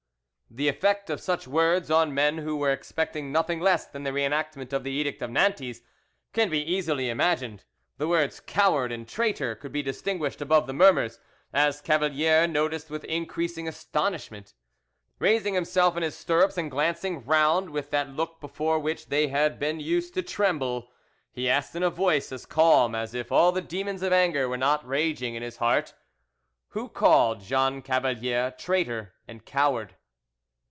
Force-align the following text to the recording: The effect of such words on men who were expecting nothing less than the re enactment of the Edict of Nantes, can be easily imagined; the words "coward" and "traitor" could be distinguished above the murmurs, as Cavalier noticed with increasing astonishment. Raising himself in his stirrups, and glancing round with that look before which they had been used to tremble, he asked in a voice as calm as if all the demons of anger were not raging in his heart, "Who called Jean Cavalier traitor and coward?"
The 0.53 0.67
effect 0.67 1.09
of 1.09 1.21
such 1.21 1.47
words 1.47 1.89
on 1.89 2.13
men 2.13 2.39
who 2.39 2.57
were 2.57 2.71
expecting 2.73 3.31
nothing 3.31 3.61
less 3.61 3.85
than 3.85 4.03
the 4.03 4.11
re 4.11 4.25
enactment 4.25 4.73
of 4.73 4.83
the 4.83 4.91
Edict 4.91 5.21
of 5.21 5.29
Nantes, 5.31 5.79
can 6.33 6.49
be 6.49 6.59
easily 6.61 7.07
imagined; 7.07 7.63
the 7.97 8.09
words 8.09 8.41
"coward" 8.41 8.91
and 8.91 9.07
"traitor" 9.07 9.55
could 9.55 9.71
be 9.71 9.81
distinguished 9.81 10.41
above 10.41 10.67
the 10.67 10.73
murmurs, 10.73 11.19
as 11.53 11.79
Cavalier 11.79 12.47
noticed 12.47 12.89
with 12.89 13.05
increasing 13.05 13.65
astonishment. 13.65 14.53
Raising 15.19 15.53
himself 15.53 15.95
in 15.95 16.03
his 16.03 16.17
stirrups, 16.17 16.57
and 16.57 16.69
glancing 16.69 17.23
round 17.23 17.69
with 17.69 17.89
that 17.91 18.09
look 18.09 18.41
before 18.41 18.77
which 18.77 19.07
they 19.07 19.29
had 19.29 19.57
been 19.57 19.79
used 19.79 20.13
to 20.15 20.21
tremble, 20.21 20.91
he 21.31 21.47
asked 21.49 21.77
in 21.77 21.83
a 21.83 21.89
voice 21.89 22.29
as 22.33 22.45
calm 22.45 22.93
as 22.93 23.13
if 23.13 23.31
all 23.31 23.53
the 23.53 23.61
demons 23.61 24.03
of 24.03 24.11
anger 24.11 24.49
were 24.49 24.57
not 24.57 24.85
raging 24.85 25.33
in 25.33 25.43
his 25.43 25.55
heart, 25.55 25.93
"Who 26.71 26.89
called 26.89 27.39
Jean 27.39 27.81
Cavalier 27.81 28.53
traitor 28.57 29.13
and 29.29 29.45
coward?" 29.45 29.95